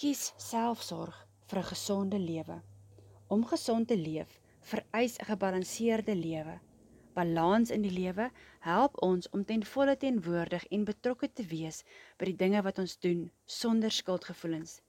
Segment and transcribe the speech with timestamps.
[0.00, 1.16] Kies selfsorg
[1.48, 2.62] vir 'n gesonde lewe.
[3.28, 6.60] Om gesond te leef, vereis 'n gebalanseerde lewe.
[7.12, 11.84] Balans in die lewe help ons om ten volle teenwoordig en betrokke te wees
[12.16, 14.80] by die dinge wat ons doen sonder skuldgevoelens.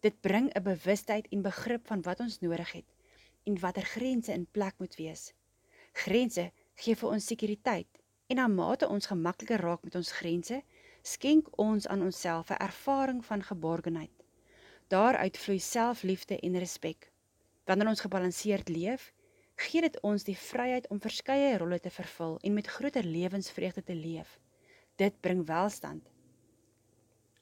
[0.00, 2.88] Dit bring 'n bewustheid en begrip van wat ons nodig het
[3.44, 5.32] en watter grense in plek moet wees.
[5.92, 7.88] Grense gee vir ons sekuriteit
[8.26, 10.62] en na mate ons gemakliker raak met ons grense,
[11.02, 14.19] skenk ons aan onsself 'n ervaring van geborgenheid.
[14.90, 17.12] Daaruit vloei selfliefde en respek.
[17.64, 19.12] Wanneer ons gebalanseerd leef,
[19.54, 23.94] gee dit ons die vryheid om verskeie rolle te vervul en met groter lewensvreugde te
[23.94, 24.40] leef.
[24.98, 26.08] Dit bring welstand.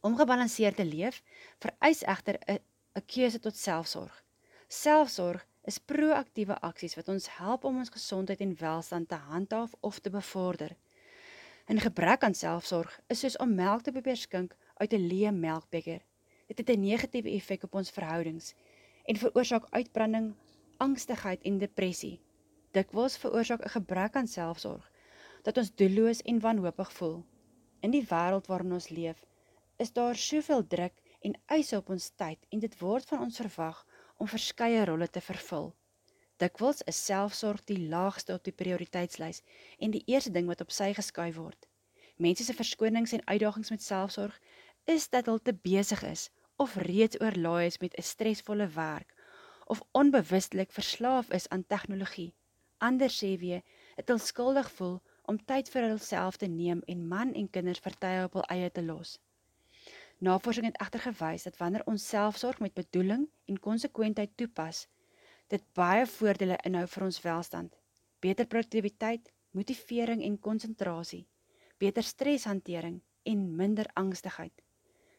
[0.00, 1.22] Om gebalanseerd te leef,
[1.58, 2.58] vereis egter 'n
[2.98, 4.24] 'n keuse tot selfsorg.
[4.68, 9.98] Selfsorg is proaktiewe aksies wat ons help om ons gesondheid en welstand te handhaaf of
[9.98, 10.76] te bevorder.
[11.68, 16.07] 'n Gebrek aan selfsorg is soos om melk te probeer skink uit 'n leë melkbeker.
[16.48, 18.54] Dit het 'n negatiewe effek op ons verhoudings
[19.04, 20.34] en veroorsaak uitbranding,
[20.76, 22.20] angstigheid en depressie.
[22.72, 24.90] Dikwels veroorsaak 'n gebrek aan selfsorg
[25.42, 27.24] dat ons doelloos en wanhoopig voel.
[27.80, 29.24] In die wêreld waarin ons leef,
[29.76, 33.86] is daar soveel druk en eise op ons tyd en dit word van ons verwag
[34.16, 35.74] om verskeie rolle te vervul.
[36.36, 39.42] Dikwels is selfsorg die laagste op die prioriteitslys
[39.78, 41.68] en die eerste ding wat op sy geskuif word.
[42.16, 44.40] Mense se verskonings en uitdagings met selfsorg
[44.84, 49.14] is dat hulle te besig is of reeds oorlaai is met 'n stresvolle werk
[49.66, 52.34] of onbewustelik verslaaf is aan tegnologie.
[52.78, 53.62] Anders sê weer,
[53.96, 58.24] dit hulle skuldig voel om tyd vir hulself te neem en man en kinders vertye
[58.24, 59.20] op hul eie te los.
[60.18, 64.86] Navorsing het egter gewys dat wanneer ons selfsorg met bedoeling en konsekwentheid toepas,
[65.46, 67.74] dit baie voordele inhou vir ons welstand.
[68.20, 71.26] Beter produktiwiteit, motivering en konsentrasie,
[71.78, 74.67] beter streshantering en minder angstigheid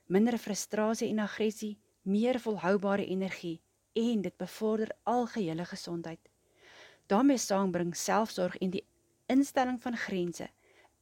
[0.10, 3.60] minder frustrasie en aggressie, meer volhoubare energie
[3.94, 6.20] en dit bevorder algehele gesondheid.
[7.10, 8.86] daarmee saambring selfsorg en die
[9.26, 10.50] instelling van grense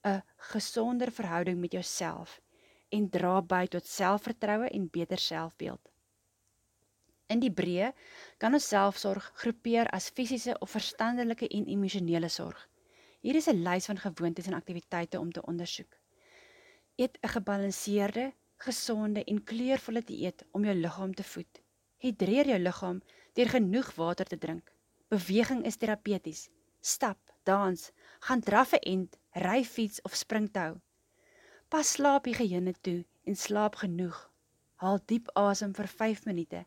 [0.08, 2.42] 'n gesonder verhouding met jouself
[2.90, 5.90] en dra by tot selfvertroue en beter selfbeeld.
[7.28, 7.92] In die breë
[8.38, 12.70] kan ons selfsorg groepeer as fisiese of verstandelike en emosionele sorg.
[13.20, 15.98] Hier is 'n lys van gewoontes en aktiwiteite om te ondersoek.
[16.96, 21.62] Eet 'n gebalanseerde, gesonde en kleurvolle dieet om jou liggaam te voed.
[21.98, 23.02] Hydreer jou liggaam
[23.38, 24.72] deur genoeg water te drink.
[25.10, 26.50] Beweging is terapeuties.
[26.82, 30.80] Stap, dans, gaan draf 'n ent, ry fiets of spring tou.
[31.70, 34.18] Pas slaap higiëne toe en slaap genoeg.
[34.76, 36.66] Haal diep asem vir 5 minute.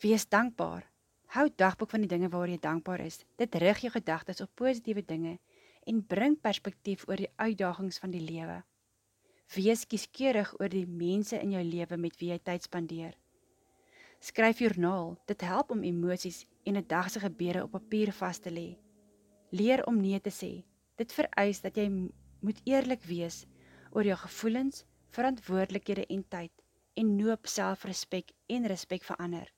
[0.00, 0.84] Wees dankbaar.
[1.26, 3.24] Hou dagboek van die dinge waaroor jy dankbaar is.
[3.36, 5.38] Dit rig jou gedagtes op positiewe dinge
[5.86, 8.62] en bring perspektief oor die uitdagings van die lewe.
[9.52, 13.12] Wees kieskeurig oor die mense in jou lewe met wie jy tyd spandeer.
[14.24, 18.50] Skryf joernaal, dit help om emosies en 'n dag se gebeure op papier vas te
[18.50, 18.78] lê.
[19.50, 20.64] Leer om nee te sê.
[20.96, 21.88] Dit vereis dat jy
[22.40, 23.46] moet eerlik wees
[23.92, 26.52] oor jou gevoelens, verantwoordelikhede en tyd
[26.94, 29.52] en noop selfrespek en respek vir ander.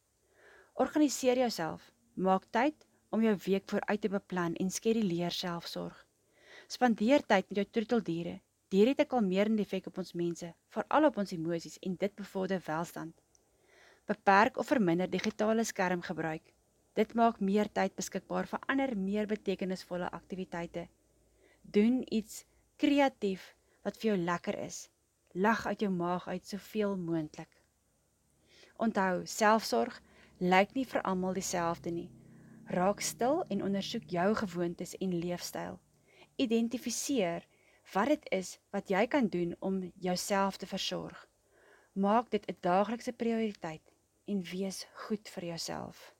[0.75, 6.06] Organiseer jouself, maak tyd om jou week vooruit te beplan en skeduleer selfsorg.
[6.66, 11.16] Spandeer tyd met jou troeteldiere Dier het 'n kalmerende effek op ons mense, veral op
[11.16, 13.15] ons emosies en dit bevorder welstand.
[14.04, 16.53] Beperk of verminder digitale skermgebruik.
[16.93, 20.88] Dit maak meer tyd beskikbaar vir ander meer betekenisvolle aktiwiteite.
[21.62, 22.44] Doen iets
[22.76, 24.91] kreatief wat vir jou lekker is.
[25.32, 27.60] Lag uit jou maag uit soveel moontlik.
[28.76, 30.03] Onthou, selfsorg
[30.38, 32.10] lyk nie vir almal dieselfde nie.
[32.66, 35.78] Raak stil en ondersoek jou gewoontes en leefstyl.
[36.37, 37.47] Identifiseer
[37.92, 41.28] wat dit is wat jy kan doen om jouself te versorg.
[41.92, 43.92] Maak dit 'n daaglikse prioriteit
[44.24, 46.16] en wees goed vir jouself.